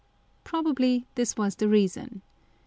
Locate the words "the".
1.57-1.67